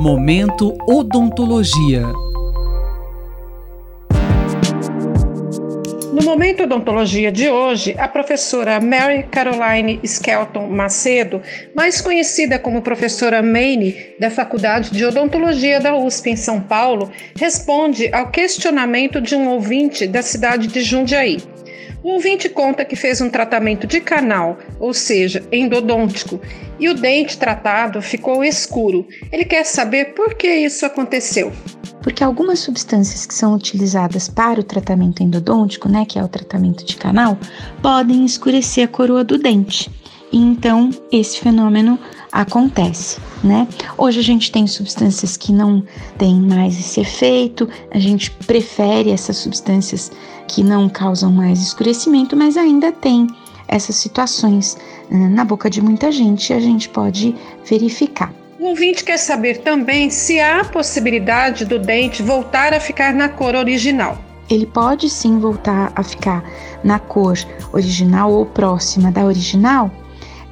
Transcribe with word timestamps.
Momento 0.00 0.76
Odontologia. 0.88 2.02
No 6.12 6.24
Momento 6.24 6.62
Odontologia 6.64 7.30
de 7.30 7.48
hoje, 7.48 7.94
a 7.98 8.08
professora 8.08 8.80
Mary 8.80 9.24
Caroline 9.30 10.00
Skelton 10.04 10.68
Macedo, 10.68 11.42
mais 11.74 12.00
conhecida 12.00 12.58
como 12.58 12.82
professora 12.82 13.42
Maine, 13.42 13.94
da 14.18 14.30
Faculdade 14.30 14.90
de 14.90 15.04
Odontologia 15.04 15.80
da 15.80 15.96
USP 15.96 16.30
em 16.30 16.36
São 16.36 16.60
Paulo, 16.60 17.10
responde 17.36 18.08
ao 18.12 18.30
questionamento 18.30 19.20
de 19.20 19.34
um 19.34 19.48
ouvinte 19.48 20.06
da 20.06 20.22
cidade 20.22 20.66
de 20.66 20.80
Jundiaí. 20.82 21.38
O 22.02 22.10
ouvinte 22.10 22.48
conta 22.48 22.84
que 22.84 22.94
fez 22.94 23.20
um 23.20 23.28
tratamento 23.28 23.86
de 23.86 24.00
canal, 24.00 24.58
ou 24.78 24.94
seja, 24.94 25.42
endodôntico, 25.50 26.40
e 26.78 26.88
o 26.88 26.94
dente 26.94 27.36
tratado 27.36 28.00
ficou 28.00 28.44
escuro. 28.44 29.06
Ele 29.32 29.44
quer 29.44 29.64
saber 29.64 30.14
por 30.14 30.34
que 30.34 30.46
isso 30.48 30.86
aconteceu. 30.86 31.52
Porque 32.00 32.22
algumas 32.22 32.60
substâncias 32.60 33.26
que 33.26 33.34
são 33.34 33.54
utilizadas 33.54 34.28
para 34.28 34.60
o 34.60 34.64
tratamento 34.64 35.22
endodôntico, 35.22 35.88
né, 35.88 36.06
que 36.08 36.18
é 36.18 36.22
o 36.22 36.28
tratamento 36.28 36.84
de 36.84 36.96
canal, 36.96 37.36
podem 37.82 38.24
escurecer 38.24 38.84
a 38.84 38.88
coroa 38.88 39.24
do 39.24 39.36
dente. 39.36 39.90
E 40.32 40.38
então 40.38 40.90
esse 41.10 41.40
fenômeno 41.40 41.98
acontece, 42.30 43.18
né? 43.42 43.66
Hoje 43.96 44.20
a 44.20 44.22
gente 44.22 44.52
tem 44.52 44.66
substâncias 44.66 45.36
que 45.36 45.52
não 45.52 45.82
têm 46.18 46.40
mais 46.40 46.78
esse 46.78 47.00
efeito, 47.00 47.68
a 47.90 47.98
gente 47.98 48.30
prefere 48.30 49.10
essas 49.10 49.38
substâncias 49.38 50.12
que 50.46 50.62
não 50.62 50.88
causam 50.88 51.32
mais 51.32 51.60
escurecimento, 51.60 52.36
mas 52.36 52.56
ainda 52.56 52.92
tem 52.92 53.26
essas 53.66 53.96
situações 53.96 54.76
né, 55.10 55.28
na 55.28 55.44
boca 55.44 55.68
de 55.68 55.80
muita 55.80 56.10
gente, 56.10 56.52
a 56.52 56.60
gente 56.60 56.88
pode 56.88 57.34
verificar. 57.64 58.32
O 58.58 58.70
ouvinte 58.70 59.04
quer 59.04 59.18
saber 59.18 59.58
também 59.58 60.10
se 60.10 60.40
há 60.40 60.64
possibilidade 60.64 61.64
do 61.64 61.78
dente 61.78 62.22
voltar 62.22 62.74
a 62.74 62.80
ficar 62.80 63.14
na 63.14 63.28
cor 63.28 63.54
original. 63.54 64.18
Ele 64.50 64.66
pode 64.66 65.08
sim 65.08 65.38
voltar 65.38 65.92
a 65.94 66.02
ficar 66.02 66.42
na 66.82 66.98
cor 66.98 67.38
original 67.72 68.32
ou 68.32 68.46
próxima 68.46 69.12
da 69.12 69.24
original, 69.24 69.90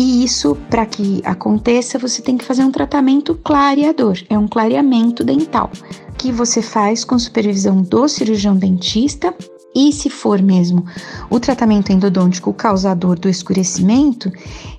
e 0.00 0.24
isso, 0.24 0.56
para 0.70 0.86
que 0.86 1.20
aconteça, 1.26 1.98
você 1.98 2.22
tem 2.22 2.38
que 2.38 2.44
fazer 2.46 2.64
um 2.64 2.70
tratamento 2.70 3.34
clareador, 3.34 4.18
é 4.30 4.38
um 4.38 4.48
clareamento 4.48 5.22
dental, 5.22 5.70
que 6.16 6.32
você 6.32 6.62
faz 6.62 7.04
com 7.04 7.18
supervisão 7.18 7.82
do 7.82 8.08
cirurgião 8.08 8.56
dentista. 8.56 9.34
E 9.74 9.92
se 9.92 10.08
for 10.08 10.40
mesmo 10.40 10.84
o 11.28 11.38
tratamento 11.38 11.92
endodôntico 11.92 12.52
causador 12.52 13.16
do 13.16 13.28
escurecimento, 13.28 14.32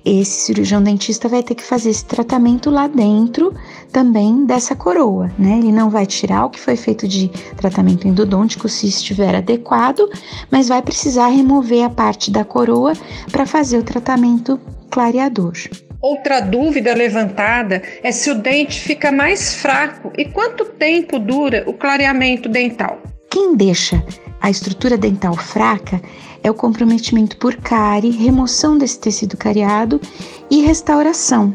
esse 0.04 0.46
cirurgião 0.46 0.82
dentista 0.82 1.28
vai 1.28 1.42
ter 1.42 1.54
que 1.54 1.62
fazer 1.62 1.90
esse 1.90 2.04
tratamento 2.04 2.68
lá 2.68 2.88
dentro 2.88 3.54
também 3.92 4.44
dessa 4.44 4.74
coroa, 4.74 5.30
né? 5.38 5.60
Ele 5.60 5.72
não 5.72 5.88
vai 5.88 6.04
tirar 6.04 6.44
o 6.46 6.50
que 6.50 6.60
foi 6.60 6.76
feito 6.76 7.06
de 7.06 7.28
tratamento 7.56 8.06
endodôntico 8.08 8.68
se 8.68 8.88
estiver 8.88 9.36
adequado, 9.36 10.10
mas 10.50 10.68
vai 10.68 10.82
precisar 10.82 11.28
remover 11.28 11.84
a 11.84 11.90
parte 11.90 12.30
da 12.30 12.44
coroa 12.44 12.92
para 13.30 13.46
fazer 13.46 13.78
o 13.78 13.84
tratamento 13.84 14.60
clareador. 14.92 15.54
Outra 16.02 16.40
dúvida 16.40 16.92
levantada 16.94 17.82
é 18.02 18.12
se 18.12 18.30
o 18.30 18.34
dente 18.34 18.78
fica 18.78 19.10
mais 19.10 19.54
fraco 19.54 20.12
e 20.18 20.26
quanto 20.26 20.66
tempo 20.66 21.18
dura 21.18 21.64
o 21.66 21.72
clareamento 21.72 22.48
dental. 22.48 23.00
Quem 23.30 23.56
deixa 23.56 24.04
a 24.40 24.50
estrutura 24.50 24.98
dental 24.98 25.34
fraca 25.34 26.00
é 26.42 26.50
o 26.50 26.54
comprometimento 26.54 27.38
por 27.38 27.56
cárie, 27.56 28.10
remoção 28.10 28.76
desse 28.76 28.98
tecido 28.98 29.36
cariado 29.36 29.98
e 30.50 30.60
restauração. 30.60 31.54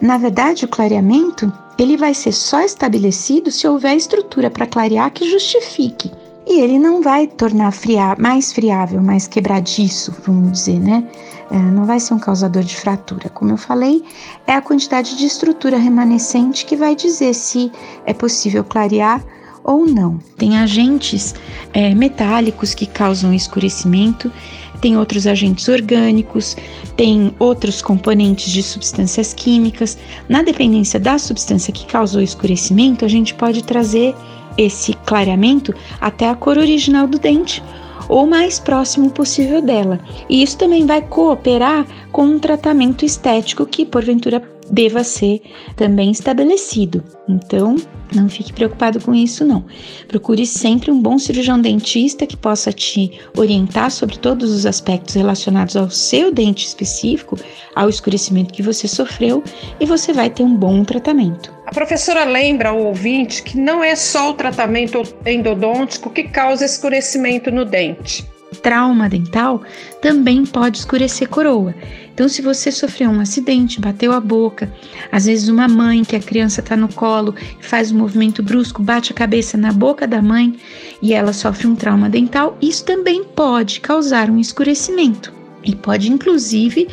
Na 0.00 0.16
verdade, 0.16 0.64
o 0.64 0.68
clareamento 0.68 1.52
ele 1.78 1.96
vai 1.96 2.14
ser 2.14 2.32
só 2.32 2.60
estabelecido 2.60 3.50
se 3.50 3.66
houver 3.66 3.96
estrutura 3.96 4.50
para 4.50 4.66
clarear 4.66 5.10
que 5.10 5.28
justifique. 5.28 6.12
E 6.46 6.60
ele 6.60 6.78
não 6.78 7.02
vai 7.02 7.26
tornar 7.26 7.72
mais 8.18 8.52
friável, 8.52 9.02
mais 9.02 9.26
quebradiço, 9.26 10.14
vamos 10.24 10.52
dizer, 10.52 10.78
né? 10.78 11.04
É, 11.50 11.58
não 11.58 11.84
vai 11.84 11.98
ser 12.00 12.14
um 12.14 12.18
causador 12.18 12.62
de 12.62 12.76
fratura. 12.76 13.28
Como 13.28 13.50
eu 13.50 13.56
falei, 13.56 14.04
é 14.46 14.52
a 14.52 14.62
quantidade 14.62 15.16
de 15.16 15.26
estrutura 15.26 15.78
remanescente 15.78 16.66
que 16.66 16.76
vai 16.76 16.94
dizer 16.94 17.34
se 17.34 17.72
é 18.04 18.12
possível 18.12 18.62
clarear 18.64 19.24
ou 19.64 19.86
não. 19.86 20.18
Tem 20.36 20.56
agentes 20.56 21.34
é, 21.72 21.94
metálicos 21.94 22.74
que 22.74 22.86
causam 22.86 23.34
escurecimento, 23.34 24.32
tem 24.80 24.96
outros 24.96 25.26
agentes 25.26 25.68
orgânicos, 25.68 26.56
tem 26.96 27.34
outros 27.38 27.82
componentes 27.82 28.50
de 28.50 28.62
substâncias 28.62 29.34
químicas. 29.34 29.98
Na 30.28 30.42
dependência 30.42 31.00
da 31.00 31.18
substância 31.18 31.72
que 31.72 31.86
causou 31.86 32.22
escurecimento, 32.22 33.04
a 33.04 33.08
gente 33.08 33.34
pode 33.34 33.62
trazer 33.64 34.14
esse 34.56 34.92
clareamento 35.06 35.74
até 36.00 36.28
a 36.28 36.34
cor 36.34 36.58
original 36.58 37.06
do 37.06 37.18
dente 37.18 37.62
ou 38.08 38.26
mais 38.26 38.58
próximo 38.58 39.10
possível 39.10 39.60
dela. 39.60 40.00
E 40.28 40.42
isso 40.42 40.56
também 40.56 40.86
vai 40.86 41.02
cooperar 41.02 41.86
com 42.10 42.22
um 42.22 42.38
tratamento 42.38 43.04
estético 43.04 43.66
que, 43.66 43.84
porventura, 43.84 44.40
deva 44.70 45.04
ser 45.04 45.42
também 45.76 46.10
estabelecido. 46.10 47.02
Então, 47.28 47.76
não 48.14 48.28
fique 48.28 48.52
preocupado 48.52 49.00
com 49.00 49.14
isso, 49.14 49.44
não. 49.44 49.64
Procure 50.06 50.46
sempre 50.46 50.90
um 50.90 51.00
bom 51.00 51.18
cirurgião 51.18 51.60
dentista 51.60 52.26
que 52.26 52.36
possa 52.36 52.72
te 52.72 53.18
orientar 53.36 53.90
sobre 53.90 54.18
todos 54.18 54.50
os 54.50 54.64
aspectos 54.64 55.14
relacionados 55.14 55.76
ao 55.76 55.90
seu 55.90 56.32
dente 56.32 56.66
específico, 56.66 57.38
ao 57.74 57.88
escurecimento 57.88 58.54
que 58.54 58.62
você 58.62 58.88
sofreu, 58.88 59.42
e 59.78 59.86
você 59.86 60.12
vai 60.12 60.30
ter 60.30 60.42
um 60.42 60.56
bom 60.56 60.84
tratamento. 60.84 61.52
A 61.66 61.70
professora 61.70 62.24
lembra 62.24 62.70
ao 62.70 62.78
ouvinte 62.78 63.42
que 63.42 63.58
não 63.58 63.84
é 63.84 63.94
só 63.94 64.30
o 64.30 64.34
tratamento 64.34 65.02
endodôntico 65.26 66.08
que 66.08 66.24
causa 66.24 66.64
escurecimento 66.64 67.50
no 67.50 67.64
dente. 67.64 68.24
Trauma 68.60 69.08
dental 69.08 69.62
também 70.00 70.44
pode 70.44 70.78
escurecer 70.78 71.28
coroa. 71.28 71.74
Então, 72.12 72.28
se 72.28 72.42
você 72.42 72.72
sofreu 72.72 73.10
um 73.10 73.20
acidente, 73.20 73.80
bateu 73.80 74.12
a 74.12 74.20
boca, 74.20 74.72
às 75.10 75.26
vezes 75.26 75.48
uma 75.48 75.68
mãe 75.68 76.04
que 76.04 76.16
a 76.16 76.20
criança 76.20 76.60
está 76.60 76.76
no 76.76 76.92
colo 76.92 77.34
faz 77.60 77.92
um 77.92 77.98
movimento 77.98 78.42
brusco, 78.42 78.82
bate 78.82 79.12
a 79.12 79.14
cabeça 79.14 79.56
na 79.56 79.72
boca 79.72 80.06
da 80.06 80.20
mãe 80.20 80.56
e 81.00 81.14
ela 81.14 81.32
sofre 81.32 81.66
um 81.66 81.76
trauma 81.76 82.08
dental, 82.08 82.58
isso 82.60 82.84
também 82.84 83.24
pode 83.24 83.80
causar 83.80 84.30
um 84.30 84.38
escurecimento 84.38 85.32
e 85.64 85.74
pode 85.74 86.10
inclusive 86.10 86.88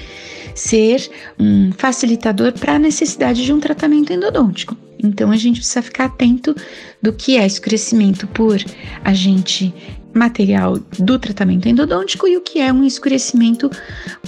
ser 0.54 1.10
um 1.38 1.72
facilitador 1.72 2.54
para 2.54 2.76
a 2.76 2.80
necessidade 2.80 3.44
de 3.44 3.52
um 3.52 3.60
tratamento 3.60 4.14
endodôntico. 4.14 4.78
Então 5.04 5.32
a 5.32 5.38
gente 5.38 5.60
precisa 5.60 5.82
ficar 5.82 6.06
atento 6.06 6.56
do 7.02 7.12
que 7.14 7.38
é 7.38 7.46
escurecimento 7.46 8.28
por 8.28 8.58
agente 9.04 9.74
material 10.16 10.80
do 10.98 11.20
tratamento 11.20 11.68
endodôntico 11.68 12.28
e 12.28 12.38
o 12.38 12.42
que 12.42 12.60
é 12.60 12.72
um 12.72 12.84
escurecimento 12.84 13.70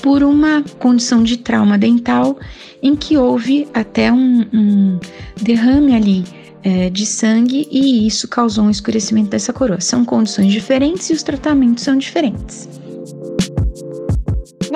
por 0.01 0.21
uma 0.21 0.63
condição 0.79 1.23
de 1.23 1.37
trauma 1.37 1.77
dental 1.77 2.37
em 2.83 2.95
que 2.95 3.17
houve 3.17 3.67
até 3.73 4.11
um, 4.11 4.45
um 4.53 4.99
derrame 5.41 5.95
ali 5.95 6.23
é, 6.63 6.89
de 6.89 7.05
sangue 7.05 7.67
e 7.71 8.05
isso 8.05 8.27
causou 8.27 8.65
um 8.65 8.69
escurecimento 8.69 9.29
dessa 9.29 9.53
coroa. 9.53 9.79
São 9.79 10.03
condições 10.03 10.51
diferentes 10.51 11.09
e 11.09 11.13
os 11.13 11.23
tratamentos 11.23 11.83
são 11.83 11.97
diferentes. 11.97 12.67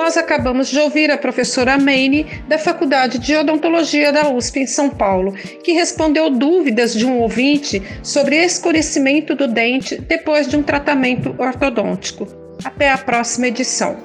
Nós 0.02 0.16
acabamos 0.16 0.66
de 0.66 0.80
ouvir 0.80 1.12
a 1.12 1.16
professora 1.16 1.78
Maine, 1.78 2.26
da 2.48 2.58
Faculdade 2.58 3.20
de 3.20 3.36
Odontologia 3.36 4.12
da 4.12 4.28
USP 4.30 4.58
em 4.58 4.66
São 4.66 4.90
Paulo, 4.90 5.32
que 5.62 5.74
respondeu 5.74 6.28
dúvidas 6.28 6.92
de 6.92 7.06
um 7.06 7.20
ouvinte 7.20 7.80
sobre 8.02 8.34
escurecimento 8.34 9.36
do 9.36 9.46
dente 9.46 9.96
depois 10.00 10.48
de 10.48 10.56
um 10.56 10.62
tratamento 10.62 11.36
ortodôntico. 11.38 12.26
Até 12.64 12.90
a 12.90 12.98
próxima 12.98 13.46
edição. 13.46 13.96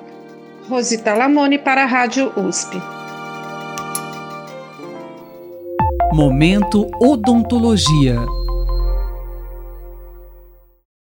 Rosita 0.70 1.16
Lamone 1.16 1.58
para 1.58 1.82
a 1.82 1.88
Rádio 1.88 2.32
USP. 2.38 2.80
Momento 6.14 6.88
Odontologia. 7.02 8.20